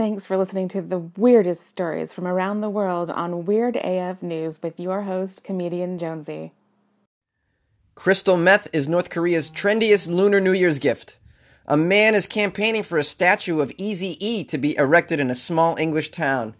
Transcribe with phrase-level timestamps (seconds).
[0.00, 4.62] Thanks for listening to the weirdest stories from around the world on Weird AF News
[4.62, 6.54] with your host, comedian Jonesy.
[7.96, 11.18] Crystal meth is North Korea's trendiest Lunar New Year's gift.
[11.66, 15.34] A man is campaigning for a statue of Eazy E to be erected in a
[15.34, 16.54] small English town.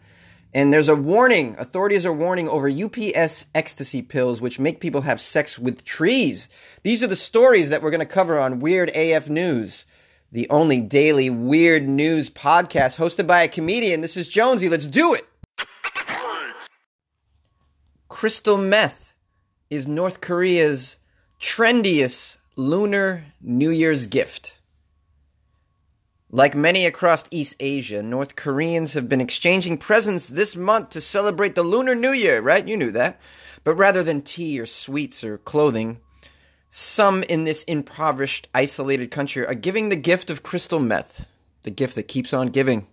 [0.52, 1.56] And there's a warning.
[1.58, 6.46] Authorities are warning over UPS ecstasy pills, which make people have sex with trees.
[6.82, 9.86] These are the stories that we're going to cover on Weird AF News
[10.32, 14.00] the only daily weird news podcast hosted by a comedian.
[14.00, 14.68] This is Jonesy.
[14.68, 15.26] Let's do it.
[18.08, 19.14] Crystal meth
[19.70, 20.98] is North Korea's
[21.40, 24.58] trendiest lunar New Year's gift.
[26.32, 31.56] Like many across East Asia, North Koreans have been exchanging presents this month to celebrate
[31.56, 32.66] the Lunar New Year, right?
[32.66, 33.20] You knew that.
[33.64, 36.00] But rather than tea or sweets or clothing,
[36.70, 41.26] some in this impoverished, isolated country are giving the gift of crystal meth,
[41.64, 42.86] the gift that keeps on giving.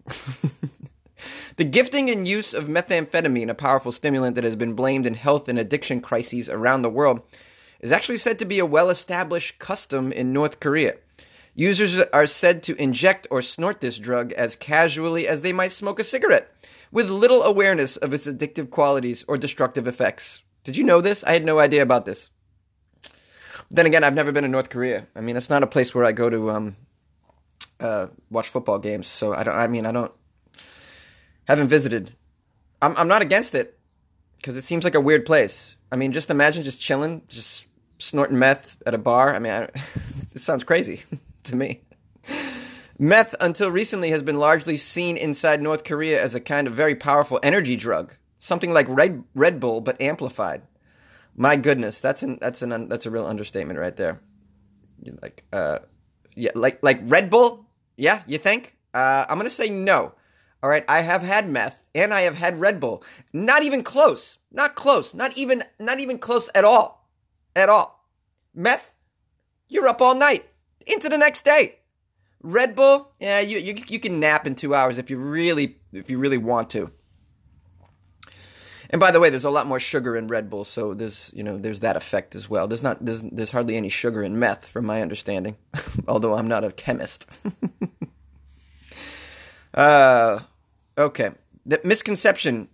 [1.57, 5.47] the gifting and use of methamphetamine, a powerful stimulant that has been blamed in health
[5.47, 7.21] and addiction crises around the world,
[7.79, 10.95] is actually said to be a well established custom in North Korea.
[11.53, 15.99] Users are said to inject or snort this drug as casually as they might smoke
[15.99, 16.51] a cigarette,
[16.91, 20.41] with little awareness of its addictive qualities or destructive effects.
[20.63, 21.23] Did you know this?
[21.23, 22.31] I had no idea about this.
[23.69, 25.07] Then again, I've never been to North Korea.
[25.15, 26.75] I mean, it's not a place where I go to um,
[27.79, 29.07] uh, watch football games.
[29.07, 29.55] So I don't.
[29.55, 30.11] I mean, I don't.
[31.47, 32.13] Haven't visited.
[32.81, 32.95] I'm.
[32.97, 33.77] I'm not against it
[34.37, 35.75] because it seems like a weird place.
[35.91, 37.67] I mean, just imagine just chilling, just
[37.99, 39.33] snorting meth at a bar.
[39.33, 39.65] I mean, I,
[40.33, 41.03] this sounds crazy
[41.43, 41.81] to me.
[42.99, 46.95] Meth, until recently, has been largely seen inside North Korea as a kind of very
[46.95, 50.63] powerful energy drug, something like Red, Red Bull, but amplified.
[51.37, 54.19] My goodness, that's an that's an that's a real understatement right there.
[55.21, 55.79] Like uh,
[56.35, 57.67] yeah, like like Red Bull.
[57.95, 58.75] Yeah, you think?
[58.93, 60.13] Uh, I'm gonna say no.
[60.63, 63.03] All right, I have had meth and I have had Red Bull.
[63.31, 64.39] Not even close.
[64.51, 65.13] Not close.
[65.13, 67.07] Not even not even close at all.
[67.55, 68.03] At all.
[68.55, 68.95] Meth,
[69.69, 70.49] you're up all night
[70.87, 71.75] into the next day.
[72.41, 76.09] Red Bull, yeah, you you you can nap in 2 hours if you really if
[76.09, 76.91] you really want to.
[78.89, 81.43] And by the way, there's a lot more sugar in Red Bull, so there's you
[81.43, 82.67] know there's that effect as well.
[82.67, 85.57] There's not there's there's hardly any sugar in meth, from my understanding,
[86.07, 87.27] although I'm not a chemist.
[89.73, 90.39] uh,
[90.97, 91.31] okay,
[91.65, 92.69] the misconception.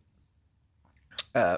[1.34, 1.58] Uh,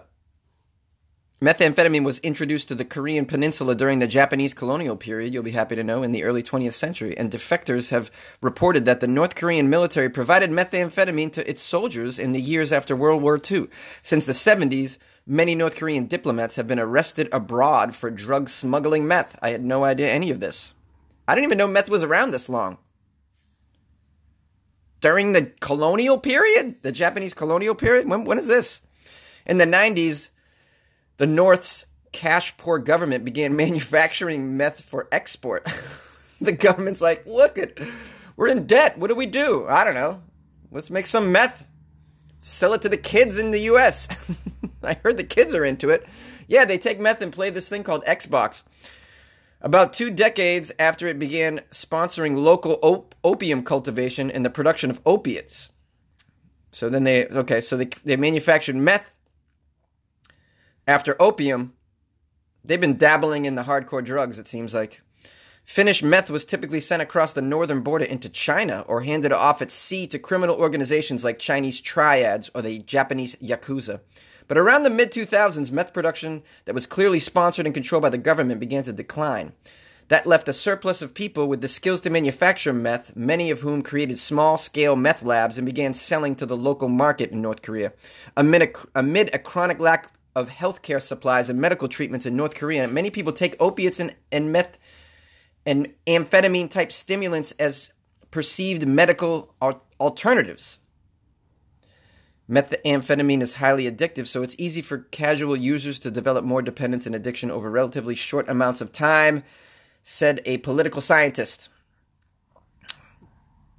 [1.45, 5.75] Methamphetamine was introduced to the Korean peninsula during the Japanese colonial period, you'll be happy
[5.75, 8.09] to know, in the early 20th century, and defectors have
[8.41, 12.95] reported that the North Korean military provided methamphetamine to its soldiers in the years after
[12.95, 13.67] World War II.
[14.01, 14.97] Since the 70s,
[15.28, 19.38] many North Korean diplomats have been arrested abroad for drug smuggling meth.
[19.39, 20.73] I had no idea any of this.
[21.27, 22.79] I didn't even know meth was around this long.
[25.00, 26.81] During the colonial period?
[26.81, 28.09] The Japanese colonial period?
[28.09, 28.81] When, when is this?
[29.45, 30.31] In the 90s,
[31.18, 35.68] the North's cash poor government began manufacturing meth for export.
[36.42, 37.80] the government's like, look at,
[38.36, 38.98] we're in debt.
[38.98, 39.66] What do we do?
[39.68, 40.22] I don't know.
[40.72, 41.66] Let's make some meth.
[42.42, 44.08] Sell it to the kids in the US.
[44.84, 46.06] I heard the kids are into it.
[46.48, 48.64] Yeah, they take meth and play this thing called Xbox.
[49.62, 55.02] About two decades after it began sponsoring local op- opium cultivation and the production of
[55.08, 55.70] opiates.
[56.72, 59.12] So then they, okay, so they, they manufactured meth
[60.88, 61.73] after opium,
[62.63, 65.01] they've been dabbling in the hardcore drugs, it seems like.
[65.63, 69.72] Finished meth was typically sent across the northern border into China or handed off at
[69.72, 74.01] sea to criminal organizations like Chinese triads or the Japanese yakuza.
[74.47, 78.19] But around the mid 2000s, meth production that was clearly sponsored and controlled by the
[78.19, 79.53] government began to decline.
[80.09, 83.81] That left a surplus of people with the skills to manufacture meth, many of whom
[83.81, 87.91] created small scale meth labs and began selling to the local market in North Korea.
[88.38, 92.88] Amid a, amid a chronic lack of healthcare supplies and medical treatments in North Korea.
[92.88, 94.78] Many people take opiates and, and meth
[95.66, 97.91] and amphetamine type stimulants as
[98.31, 100.79] perceived medical al- alternatives.
[102.50, 107.15] Methamphetamine is highly addictive, so it's easy for casual users to develop more dependence and
[107.15, 109.44] addiction over relatively short amounts of time,
[110.04, 111.69] said a political scientist.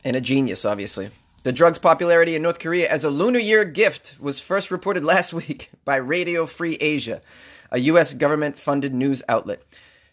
[0.02, 1.10] And a genius, obviously.
[1.46, 5.32] The drug's popularity in North Korea as a Lunar Year gift was first reported last
[5.32, 7.20] week by Radio Free Asia,
[7.70, 8.14] a U.S.
[8.14, 9.62] government funded news outlet.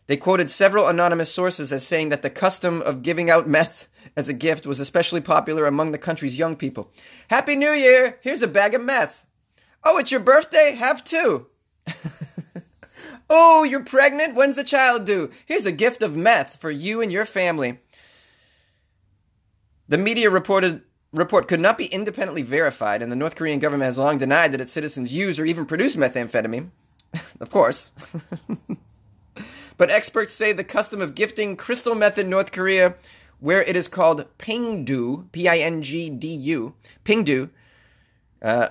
[0.06, 4.30] They quoted several anonymous sources as saying that the custom of giving out meth as
[4.30, 6.92] a gift was especially popular among the country's young people.
[7.32, 8.20] Happy New Year!
[8.22, 9.26] Here's a bag of meth.
[9.84, 10.76] Oh, it's your birthday?
[10.76, 11.48] Have two.
[13.28, 14.36] oh, you're pregnant?
[14.36, 15.32] When's the child due?
[15.48, 17.80] Here's a gift of meth for you and your family.
[19.90, 20.84] The media reported
[21.14, 24.62] report could not be independently verified, and the North Korean government has long denied that
[24.62, 26.72] its citizens use or even produce methamphetamine.
[27.40, 27.92] of course.
[29.78, 32.96] but experts say the custom of gifting crystal meth in North Korea,
[33.40, 36.74] where it is called pingdu, P I N G D U,
[37.06, 37.50] pingdu,
[38.42, 38.68] uh,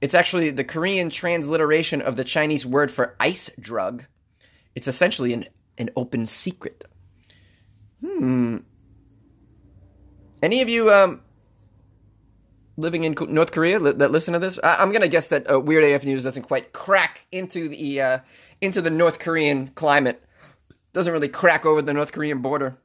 [0.00, 4.04] it's actually the Korean transliteration of the Chinese word for ice drug.
[4.74, 6.84] It's essentially an, an open secret.
[8.04, 8.58] Hmm.
[10.40, 11.22] Any of you um,
[12.78, 14.58] living in North Korea that listen to this?
[14.62, 18.18] I- am gonna guess that uh, Weird AF News doesn't quite crack into the uh,
[18.60, 20.22] into the North Korean climate.
[20.94, 22.78] Doesn't really crack over the North Korean border.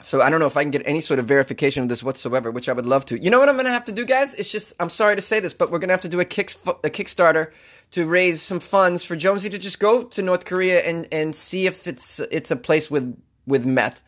[0.00, 2.50] So I don't know if I can get any sort of verification of this whatsoever,
[2.50, 3.18] which I would love to.
[3.18, 4.34] You know what I'm going to have to do, guys?
[4.34, 6.24] It's just I'm sorry to say this, but we're going to have to do a
[6.26, 7.52] kick a Kickstarter
[7.92, 11.66] to raise some funds for Jonesy to just go to North Korea and and see
[11.66, 13.16] if it's it's a place with
[13.46, 14.02] with meth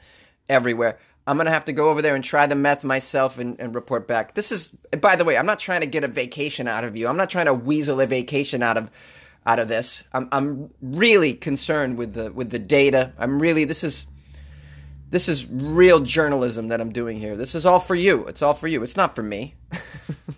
[0.49, 0.99] everywhere.
[1.27, 4.07] I'm gonna have to go over there and try the meth myself and, and report
[4.07, 4.35] back.
[4.35, 4.71] This is,
[5.01, 7.09] by the way, I'm not trying to get a vacation out of you.
[7.09, 8.91] I'm not trying to weasel a vacation out of
[9.45, 10.05] out of this.
[10.13, 13.13] I'm I'm really concerned with the with the data.
[13.19, 14.07] I'm really this is
[15.11, 17.37] this is real journalism that I'm doing here.
[17.37, 18.27] This is all for you.
[18.27, 18.83] It's all for you.
[18.83, 19.55] It's not for me.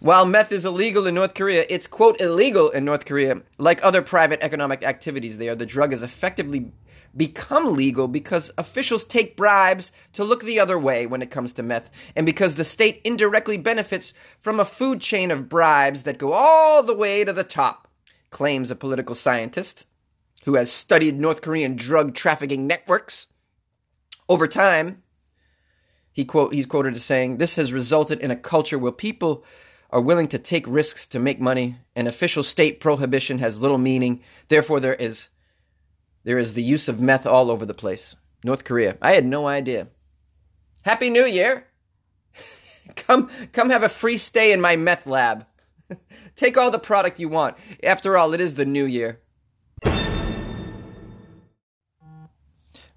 [0.00, 3.42] While meth is illegal in North Korea, it's quote illegal in North Korea.
[3.58, 6.72] Like other private economic activities there, the drug is effectively
[7.14, 11.62] become legal because officials take bribes to look the other way when it comes to
[11.62, 16.32] meth, and because the state indirectly benefits from a food chain of bribes that go
[16.32, 17.86] all the way to the top,
[18.30, 19.86] claims a political scientist
[20.44, 23.26] who has studied North Korean drug trafficking networks.
[24.30, 25.02] Over time,
[26.10, 29.44] he quote, he's quoted as saying, This has resulted in a culture where people
[29.90, 34.22] are willing to take risks to make money, and official state prohibition has little meaning.
[34.48, 35.30] Therefore, there is
[36.22, 38.14] there is the use of meth all over the place.
[38.44, 38.96] North Korea.
[39.00, 39.88] I had no idea.
[40.82, 41.66] Happy New Year.
[42.96, 45.46] come come have a free stay in my meth lab.
[46.36, 47.56] Take all the product you want.
[47.82, 49.20] After all, it is the new year.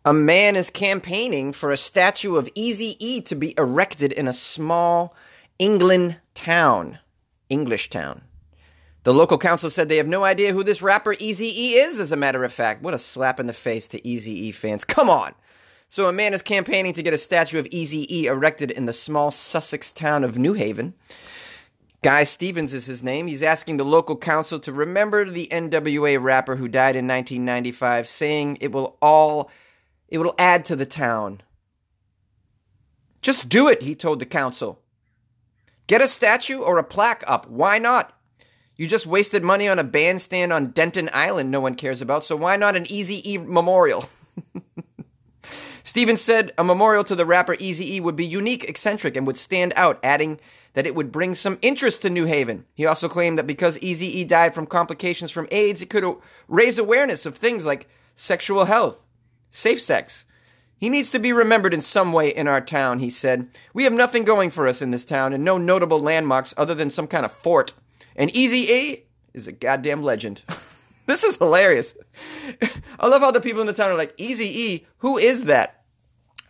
[0.05, 4.33] A man is campaigning for a statue of Eazy E to be erected in a
[4.33, 5.15] small
[5.59, 6.99] England town,
[7.49, 8.23] English town.
[9.03, 12.11] The local council said they have no idea who this rapper Eazy E is, as
[12.11, 12.81] a matter of fact.
[12.81, 14.85] What a slap in the face to Eazy E fans.
[14.85, 15.35] Come on!
[15.89, 18.93] So, a man is campaigning to get a statue of Eazy E erected in the
[18.93, 20.93] small Sussex town of Newhaven.
[22.01, 23.27] Guy Stevens is his name.
[23.27, 28.57] He's asking the local council to remember the NWA rapper who died in 1995, saying
[28.59, 29.51] it will all
[30.09, 31.41] it will add to the town.
[33.21, 34.82] Just do it, he told the council.
[35.87, 37.47] Get a statue or a plaque up.
[37.49, 38.17] Why not?
[38.75, 42.35] You just wasted money on a bandstand on Denton Island no one cares about, so
[42.35, 44.09] why not an Eazy E memorial?
[45.83, 49.37] Stevens said a memorial to the rapper Eazy E would be unique, eccentric, and would
[49.37, 50.39] stand out, adding
[50.73, 52.63] that it would bring some interest to Newhaven.
[52.73, 56.15] He also claimed that because Eazy E died from complications from AIDS, it could
[56.47, 59.03] raise awareness of things like sexual health,
[59.49, 60.25] safe sex.
[60.77, 63.47] He needs to be remembered in some way in our town, he said.
[63.73, 66.89] We have nothing going for us in this town and no notable landmarks other than
[66.89, 67.73] some kind of fort.
[68.15, 70.43] And Eazy E is a goddamn legend.
[71.05, 71.95] this is hilarious.
[72.99, 75.83] I love how the people in the town are like, Eazy E, who is that?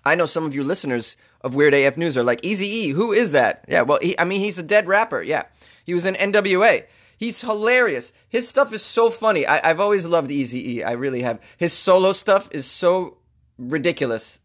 [0.06, 3.12] I know some of you listeners of Weird AF News are like, Eazy E, who
[3.14, 3.66] is that?
[3.68, 5.22] Yeah, well, he, I mean, he's a dead rapper.
[5.22, 5.44] Yeah.
[5.86, 6.86] He was in NWA.
[7.18, 8.12] He's hilarious.
[8.28, 9.46] His stuff is so funny.
[9.48, 10.84] I, have always loved Eazy E.
[10.84, 11.40] I really have.
[11.58, 13.18] His solo stuff is so
[13.58, 14.40] ridiculous.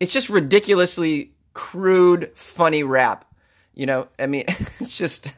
[0.00, 3.24] It's just ridiculously crude, funny rap.
[3.74, 5.28] You know, I mean, it's just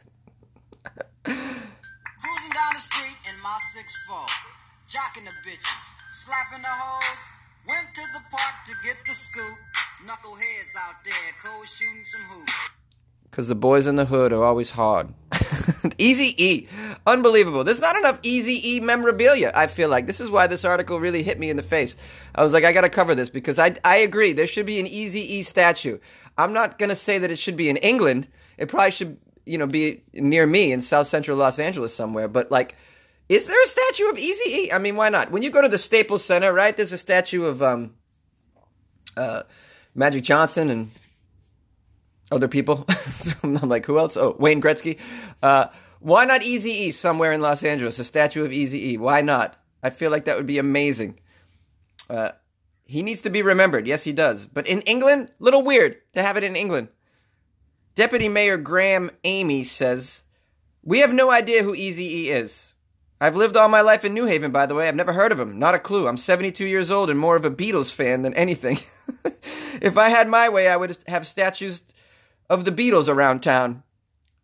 [1.23, 4.25] Cruising down the street in my 6'4,
[4.87, 7.27] jocking the bitches, slapping the hoes.
[7.67, 9.57] Went to the park to get the scoop.
[10.05, 12.69] Knuckleheads out there, cold shooting some hoops.
[13.29, 15.13] Because the boys in the hood are always hard.
[15.97, 16.67] Eazy E.
[17.07, 17.63] Unbelievable.
[17.63, 20.05] There's not enough Eazy E memorabilia, I feel like.
[20.05, 21.95] This is why this article really hit me in the face.
[22.35, 24.33] I was like, I got to cover this because I, I agree.
[24.33, 25.97] There should be an Eazy E statue.
[26.37, 28.27] I'm not going to say that it should be in England.
[28.57, 32.27] It probably should you know, be near me in South Central Los Angeles somewhere.
[32.27, 32.75] But like,
[33.29, 34.71] is there a statue of Eazy E?
[34.73, 35.31] I mean, why not?
[35.31, 36.75] When you go to the Staples Center, right?
[36.75, 37.95] There's a statue of um,
[39.15, 39.43] uh,
[39.95, 40.91] Magic Johnson and
[42.31, 42.85] other people.
[43.43, 44.17] I'm like, who else?
[44.17, 44.99] Oh, Wayne Gretzky.
[45.41, 45.67] Uh,
[45.99, 47.99] why not Eazy E somewhere in Los Angeles?
[47.99, 48.97] A statue of Eazy E.
[48.97, 49.55] Why not?
[49.83, 51.19] I feel like that would be amazing.
[52.09, 52.31] Uh,
[52.85, 53.87] he needs to be remembered.
[53.87, 54.45] Yes, he does.
[54.45, 56.89] But in England, little weird to have it in England.
[57.95, 60.21] Deputy Mayor Graham Amy says,
[60.83, 62.73] We have no idea who Eazy E is.
[63.19, 64.87] I've lived all my life in Newhaven, by the way.
[64.87, 65.57] I've never heard of him.
[65.57, 66.07] Not a clue.
[66.07, 68.77] I'm 72 years old and more of a Beatles fan than anything.
[69.81, 71.81] if I had my way, I would have statues
[72.49, 73.83] of the Beatles around town.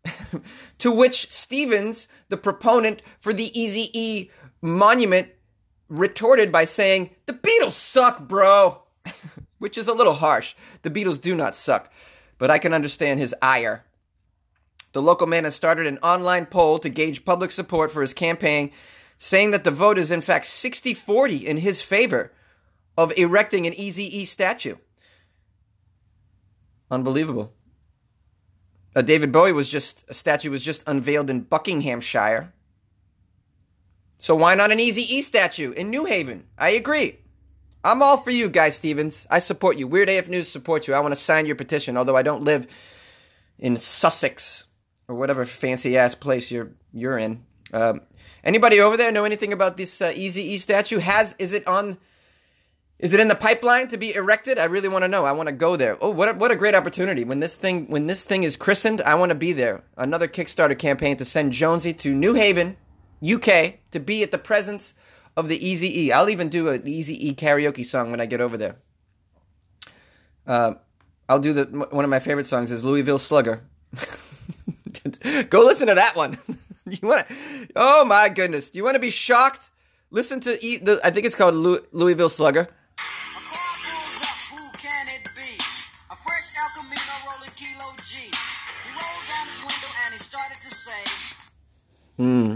[0.78, 4.30] to which Stevens, the proponent for the Eazy E
[4.60, 5.28] monument,
[5.88, 8.82] retorted by saying, The Beatles suck, bro.
[9.58, 10.54] which is a little harsh.
[10.82, 11.90] The Beatles do not suck,
[12.38, 13.84] but I can understand his ire.
[14.92, 18.70] The local man has started an online poll to gauge public support for his campaign,
[19.16, 22.32] saying that the vote is in fact 60 40 in his favor
[22.96, 24.76] of erecting an Eazy E statue.
[26.90, 27.52] Unbelievable.
[28.94, 32.52] A David Bowie was just a statue was just unveiled in Buckinghamshire.
[34.18, 36.42] So why not an Eazy E statue in Newhaven?
[36.56, 37.18] I agree.
[37.82, 39.26] I'm all for you, Guy Stevens.
[39.30, 39.86] I support you.
[39.86, 40.94] Weird AF News supports you.
[40.94, 42.66] I want to sign your petition, although I don't live
[43.58, 44.64] in Sussex
[45.08, 47.44] or whatever fancy ass place you're you're in.
[47.72, 48.02] Um,
[48.42, 50.98] anybody over there know anything about this uh, Eazy E statue?
[50.98, 51.98] Has is it on?
[52.98, 54.58] Is it in the pipeline to be erected?
[54.58, 55.24] I really want to know.
[55.24, 55.98] I want to go there.
[56.00, 57.24] Oh, what a, what a great opportunity!
[57.24, 59.82] When this thing when this thing is christened, I want to be there.
[59.96, 62.76] Another Kickstarter campaign to send Jonesy to Newhaven,
[63.22, 64.94] UK, to be at the presence
[65.36, 66.12] of the Eazy E.
[66.12, 68.76] I'll even do an Eazy E karaoke song when I get over there.
[70.46, 70.74] Uh,
[71.28, 73.62] I'll do the one of my favorite songs is Louisville Slugger.
[75.50, 76.38] Go listen to that one.
[76.86, 77.34] you want to?
[77.74, 78.70] Oh my goodness!
[78.70, 79.70] Do you want to be shocked?
[80.10, 82.68] Listen to e, the, I think it's called Louisville Slugger.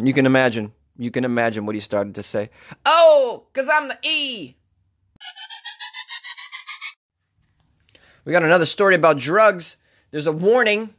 [0.08, 0.72] You can imagine.
[0.96, 2.48] You can imagine what he started to say.
[2.86, 4.56] Oh, because I'm the E.
[8.24, 9.76] We got another story about drugs.
[10.10, 10.94] There's a warning,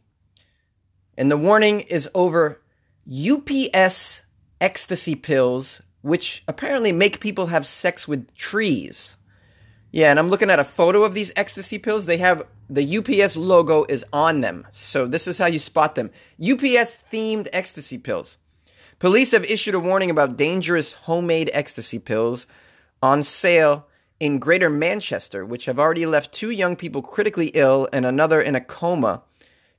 [1.18, 2.62] and the warning is over
[3.08, 4.24] UPS
[4.62, 9.18] ecstasy pills, which apparently make people have sex with trees.
[9.92, 12.06] Yeah, and I'm looking at a photo of these ecstasy pills.
[12.06, 14.68] They have the UPS logo is on them.
[14.72, 16.12] So this is how you spot them.
[16.40, 18.38] UPS themed ecstasy pills.
[19.00, 22.48] Police have issued a warning about dangerous homemade ecstasy pills
[23.02, 23.88] on sale
[24.20, 28.56] in Greater Manchester, which have already left two young people critically ill and another in
[28.56, 29.24] a coma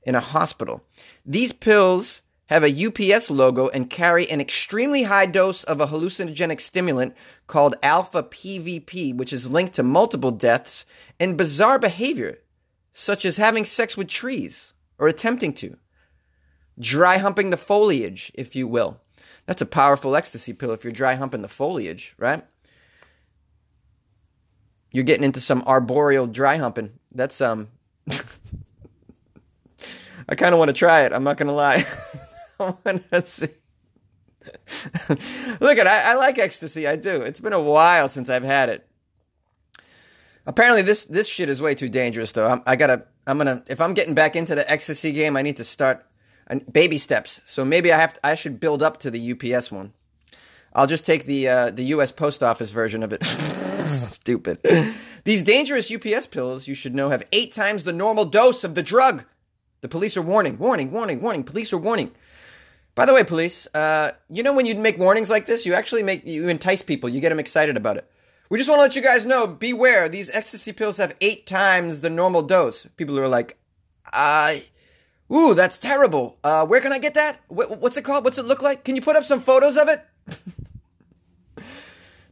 [0.01, 0.83] in a hospital.
[1.23, 6.59] These pills have a UPS logo and carry an extremely high dose of a hallucinogenic
[6.59, 10.83] stimulant called alpha PVP, which is linked to multiple deaths
[11.19, 12.39] and bizarre behavior,
[12.91, 15.77] such as having sex with trees or attempting to.
[16.79, 18.99] Dry humping the foliage, if you will.
[19.45, 22.43] That's a powerful ecstasy pill if you're dry humping the foliage, right?
[24.91, 26.99] You're getting into some arboreal dry humping.
[27.13, 27.69] That's um
[30.29, 31.13] I kind of want to try it.
[31.13, 31.83] I'm not going to lie.
[32.59, 33.47] I want to see.
[35.59, 36.87] Look at I, I like ecstasy.
[36.87, 37.21] I do.
[37.21, 38.87] It's been a while since I've had it.
[40.45, 42.47] Apparently this this shit is way too dangerous though.
[42.47, 45.57] I'm, I gotta I'm gonna if I'm getting back into the ecstasy game, I need
[45.57, 46.05] to start
[46.71, 47.41] baby steps.
[47.45, 49.93] So maybe I have to, I should build up to the UPS one.
[50.73, 52.11] I'll just take the uh, the U.S.
[52.11, 53.23] Post Office version of it.
[53.25, 54.59] Stupid.
[55.23, 58.83] These dangerous UPS pills, you should know, have eight times the normal dose of the
[58.83, 59.25] drug.
[59.81, 61.43] The police are warning, warning, warning, warning.
[61.43, 62.11] Police are warning.
[62.95, 66.03] By the way, police, uh, you know when you make warnings like this, you actually
[66.03, 67.09] make you entice people.
[67.09, 68.09] You get them excited about it.
[68.49, 70.07] We just want to let you guys know: beware.
[70.09, 72.85] These ecstasy pills have eight times the normal dose.
[72.97, 73.57] People are like,
[74.11, 74.63] I.
[74.65, 74.67] Uh,
[75.31, 76.37] Ooh, that's terrible.
[76.43, 77.39] Uh, where can I get that?
[77.47, 78.25] what's it called?
[78.25, 78.83] What's it look like?
[78.83, 80.05] Can you put up some photos of it?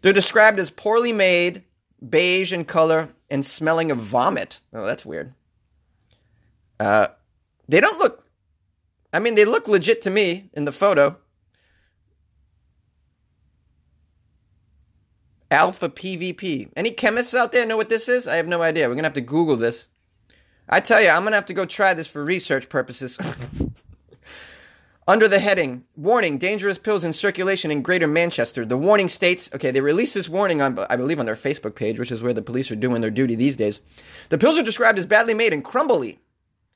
[0.01, 1.63] They're described as poorly made,
[2.07, 4.59] beige in color, and smelling of vomit.
[4.73, 5.33] Oh, that's weird.
[6.79, 7.07] Uh,
[7.67, 8.25] they don't look.
[9.13, 11.17] I mean, they look legit to me in the photo.
[15.51, 16.71] Alpha PVP.
[16.75, 18.27] Any chemists out there know what this is?
[18.27, 18.87] I have no idea.
[18.87, 19.87] We're to have to Google this.
[20.69, 23.17] I tell you, I'm going to have to go try this for research purposes.
[25.07, 28.63] Under the heading, Warning, Dangerous Pills in Circulation in Greater Manchester.
[28.63, 31.97] The warning states, okay, they released this warning on, I believe, on their Facebook page,
[31.97, 33.79] which is where the police are doing their duty these days.
[34.29, 36.19] The pills are described as badly made and crumbly,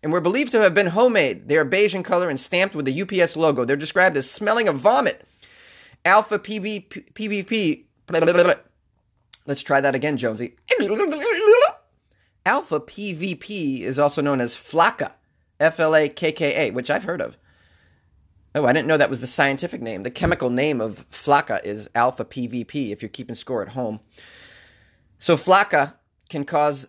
[0.02, 1.48] and were believed to have been homemade.
[1.48, 3.66] They are beige in color and stamped with the UPS logo.
[3.66, 5.28] They're described as smelling of vomit.
[6.04, 7.84] Alpha PB, PVP.
[9.46, 10.56] Let's try that again, Jonesy.
[12.46, 15.12] Alpha PVP is also known as Flakka,
[15.60, 17.38] F L A K K A, which I've heard of.
[18.56, 20.04] Oh, I didn't know that was the scientific name.
[20.04, 24.00] The chemical name of Flakka is alpha PVP if you're keeping score at home.
[25.18, 25.94] So Flakka
[26.30, 26.88] can cause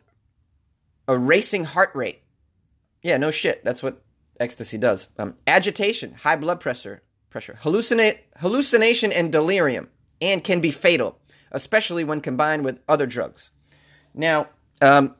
[1.08, 2.22] a racing heart rate.
[3.02, 3.64] Yeah, no shit.
[3.64, 4.02] That's what
[4.40, 5.08] ecstasy does.
[5.18, 9.88] Um, agitation, high blood pressure, pressure, hallucinate, hallucination, and delirium,
[10.20, 11.18] and can be fatal,
[11.50, 13.50] especially when combined with other drugs.
[14.14, 14.48] Now,
[14.82, 15.14] um,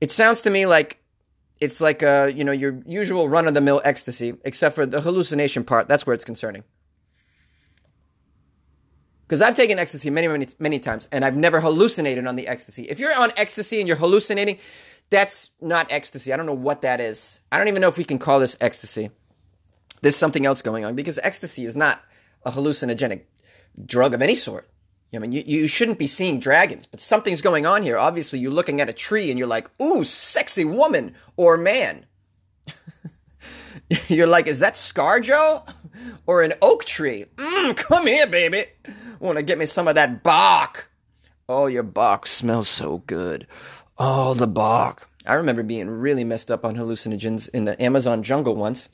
[0.00, 1.00] It sounds to me like
[1.60, 5.02] it's like a, you know, your usual run of the mill ecstasy, except for the
[5.02, 5.88] hallucination part.
[5.88, 6.64] That's where it's concerning.
[9.26, 12.84] Because I've taken ecstasy many, many, many times, and I've never hallucinated on the ecstasy.
[12.84, 14.58] If you're on ecstasy and you're hallucinating,
[15.10, 16.32] that's not ecstasy.
[16.32, 17.40] I don't know what that is.
[17.52, 19.10] I don't even know if we can call this ecstasy.
[20.02, 22.00] There's something else going on because ecstasy is not
[22.44, 23.22] a hallucinogenic
[23.84, 24.69] drug of any sort.
[25.12, 27.98] I mean, you, you shouldn't be seeing dragons, but something's going on here.
[27.98, 32.06] Obviously, you're looking at a tree and you're like, ooh, sexy woman or man.
[34.08, 35.68] you're like, is that Scarjo
[36.26, 37.24] or an oak tree?
[37.36, 38.64] Mm, come here, baby.
[39.18, 40.92] Want to get me some of that bark?
[41.48, 43.48] Oh, your bark smells so good.
[43.98, 45.08] Oh, the bark.
[45.26, 48.88] I remember being really messed up on hallucinogens in the Amazon jungle once.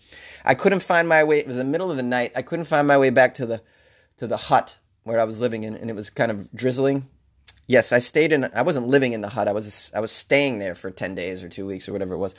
[0.44, 1.38] I couldn't find my way.
[1.38, 2.32] It was the middle of the night.
[2.34, 3.62] I couldn't find my way back to the
[4.16, 7.08] to the hut where I was living in, and it was kind of drizzling.
[7.68, 8.50] Yes, I stayed in.
[8.54, 9.48] I wasn't living in the hut.
[9.48, 12.18] I was I was staying there for ten days or two weeks or whatever it
[12.18, 12.34] was.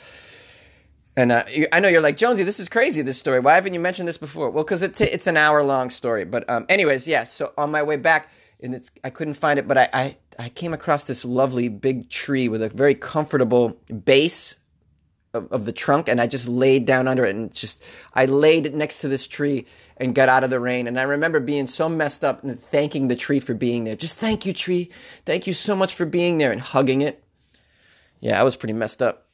[1.15, 2.43] And uh, I know you're like Jonesy.
[2.43, 3.01] This is crazy.
[3.01, 3.39] This story.
[3.39, 4.51] Why haven't you mentioned this before?
[4.51, 6.25] Well, because it's an hour long story.
[6.25, 7.23] But um, anyways, yeah.
[7.23, 8.29] So on my way back,
[8.61, 12.09] and it's I couldn't find it, but I, I I came across this lovely big
[12.09, 14.57] tree with a very comfortable base
[15.33, 18.73] of, of the trunk, and I just laid down under it and just I laid
[18.73, 19.65] next to this tree
[19.97, 20.87] and got out of the rain.
[20.87, 23.95] And I remember being so messed up and thanking the tree for being there.
[23.95, 24.89] Just thank you, tree.
[25.25, 27.23] Thank you so much for being there and hugging it.
[28.19, 29.27] Yeah, I was pretty messed up.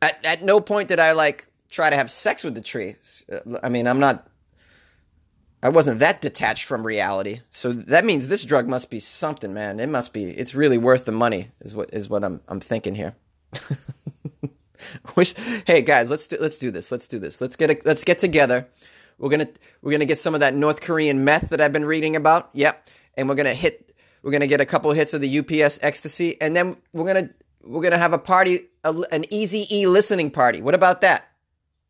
[0.00, 2.96] At, at no point did I like try to have sex with the tree.
[3.62, 4.28] I mean, I'm not,
[5.62, 7.40] I wasn't that detached from reality.
[7.50, 9.80] So that means this drug must be something, man.
[9.80, 12.94] It must be, it's really worth the money is what, is what I'm, I'm thinking
[12.94, 13.16] here.
[15.16, 15.34] Wish,
[15.66, 16.90] hey guys, let's do, let's do this.
[16.90, 17.40] Let's do this.
[17.40, 18.68] Let's get a, let's get together.
[19.18, 19.48] We're gonna
[19.82, 22.50] we're gonna get some of that North Korean meth that I've been reading about.
[22.52, 23.94] Yep, and we're gonna hit.
[24.22, 27.30] We're gonna get a couple hits of the UPS ecstasy, and then we're gonna
[27.62, 30.60] we're gonna have a party, a, an Eazy E listening party.
[30.62, 31.28] What about that?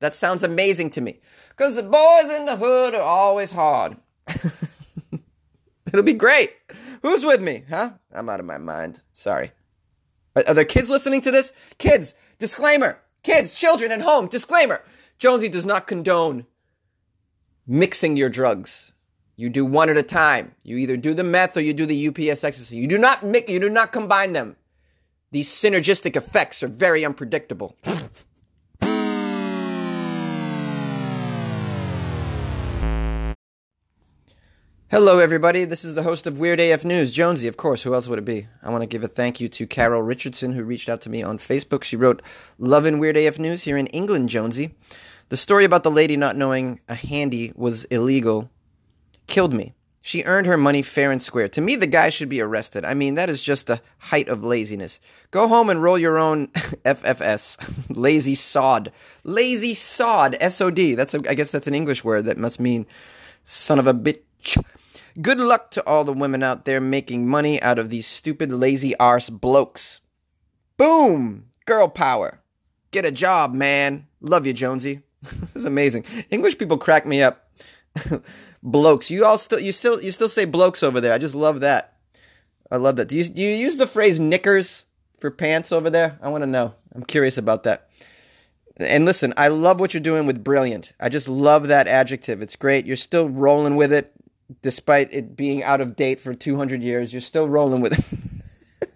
[0.01, 1.21] That sounds amazing to me.
[1.57, 3.97] Cause the boys in the hood are always hard.
[5.87, 6.53] It'll be great.
[7.03, 7.65] Who's with me?
[7.69, 7.91] Huh?
[8.13, 9.01] I'm out of my mind.
[9.13, 9.53] Sorry.
[10.37, 11.53] Are, are there kids listening to this?
[11.79, 12.99] Kids, disclaimer.
[13.23, 14.83] Kids, children at home, disclaimer.
[15.19, 16.47] Jonesy does not condone
[17.67, 18.93] mixing your drugs.
[19.37, 20.55] You do one at a time.
[20.63, 22.77] You either do the meth or you do the UPS ecstasy.
[22.77, 24.57] You do not mix, you do not combine them.
[25.33, 27.77] These synergistic effects are very unpredictable.
[34.91, 35.65] Hello, everybody.
[35.65, 37.49] This is the host of Weird AF News, Jonesy.
[37.49, 38.49] Of course, who else would it be?
[38.63, 41.23] I want to give a thank you to Carol Richardson, who reached out to me
[41.23, 41.85] on Facebook.
[41.85, 42.21] She wrote,
[42.59, 44.75] Loving Weird AF News here in England, Jonesy.
[45.31, 48.51] The story about the lady not knowing a handy was illegal
[49.27, 49.75] killed me.
[50.03, 51.49] She earned her money fair and square.
[51.49, 52.85] To me, the guy should be arrested.
[52.85, 55.01] I mean, that is just the height of laziness.
[55.31, 56.49] Go home and roll your own
[56.85, 57.57] FFS.
[57.97, 58.93] Lazy sod.
[59.25, 60.37] Lazy sod.
[60.41, 60.95] S O D.
[60.95, 62.85] That's guess that's an English word that must mean
[63.45, 64.21] son of a bitch.
[65.21, 68.97] Good luck to all the women out there making money out of these stupid lazy
[68.97, 70.01] arse blokes.
[70.77, 71.47] Boom!
[71.67, 72.41] Girl power.
[72.91, 74.09] Get a job, man.
[74.21, 75.03] Love you, Jonesy.
[75.23, 76.05] this is amazing.
[76.31, 77.49] English people crack me up.
[78.63, 79.11] blokes.
[79.11, 81.13] You all still you still you still say blokes over there.
[81.13, 81.97] I just love that.
[82.71, 83.09] I love that.
[83.09, 84.87] Do you do you use the phrase knickers
[85.19, 86.19] for pants over there?
[86.23, 86.75] I want to know.
[86.93, 87.89] I'm curious about that.
[88.79, 90.93] And listen, I love what you're doing with brilliant.
[90.99, 92.43] I just love that adjective.
[92.43, 92.87] It's great.
[92.87, 94.13] You're still rolling with it
[94.63, 97.13] despite it being out of date for 200 years.
[97.13, 98.19] You're still rolling with it.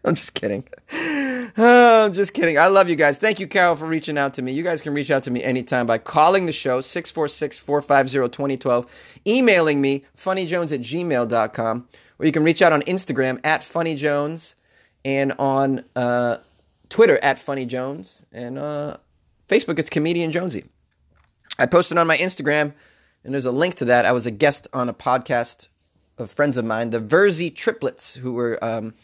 [0.05, 0.67] I'm just kidding.
[0.93, 2.59] Oh, I'm just kidding.
[2.59, 3.19] I love you guys.
[3.19, 4.53] Thank you, Carol, for reaching out to me.
[4.53, 9.21] You guys can reach out to me anytime by calling the show, 646 450 2012,
[9.27, 14.55] emailing me, funnyjones at gmail.com, or you can reach out on Instagram at funnyjones
[15.05, 16.39] and on uh,
[16.89, 18.97] Twitter at funnyjones, and uh,
[19.49, 20.65] Facebook, it's comedian Jonesy.
[21.59, 22.73] I posted on my Instagram,
[23.25, 24.05] and there's a link to that.
[24.05, 25.69] I was a guest on a podcast
[26.19, 28.63] of friends of mine, the Verzi triplets, who were.
[28.65, 28.95] Um,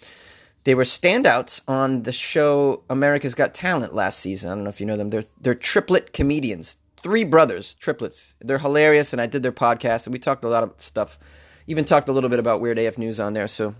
[0.65, 4.51] they were standouts on the show America's Got Talent last season.
[4.51, 5.11] I don't know if you know them.
[5.11, 8.35] They're they're triplet comedians, three brothers, triplets.
[8.41, 11.19] They're hilarious, and I did their podcast, and we talked a lot of stuff.
[11.67, 13.75] Even talked a little bit about Weird AF News on there, so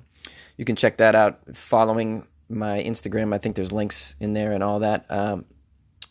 [0.57, 1.41] you can check that out.
[1.55, 5.07] Following my Instagram, I think there's links in there and all that.
[5.09, 5.47] Um,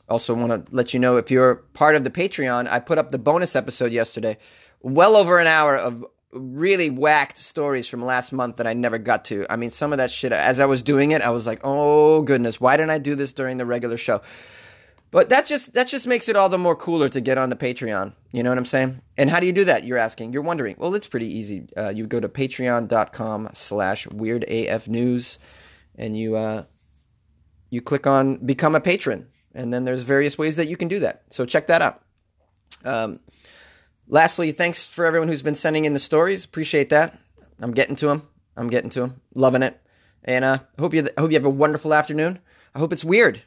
[0.10, 3.10] also, want to let you know if you're part of the Patreon, I put up
[3.10, 4.38] the bonus episode yesterday,
[4.82, 9.26] well over an hour of really whacked stories from last month that I never got
[9.26, 9.46] to.
[9.50, 12.22] I mean, some of that shit, as I was doing it, I was like, oh
[12.22, 14.22] goodness, why didn't I do this during the regular show?
[15.12, 17.56] But that just that just makes it all the more cooler to get on the
[17.56, 18.13] Patreon.
[18.32, 19.00] You know what I'm saying?
[19.16, 19.84] And how do you do that?
[19.84, 20.34] You're asking.
[20.34, 20.76] You're wondering.
[20.80, 21.68] Well, it's pretty easy.
[21.78, 25.38] Uh, you go to patreon.com slash weirdafnews
[25.96, 26.63] and you uh,
[27.70, 31.00] you click on become a patron, and then there's various ways that you can do
[31.00, 31.24] that.
[31.30, 32.02] So check that out.
[32.86, 33.20] Um,
[34.08, 36.46] lastly, thanks for everyone who's been sending in the stories.
[36.46, 37.18] Appreciate that.
[37.62, 38.28] I'm getting to them.
[38.58, 39.22] I'm getting to them.
[39.34, 39.80] Loving it.
[40.24, 42.39] And uh, hope you I hope you have a wonderful afternoon.
[42.74, 43.42] I hope it's weird.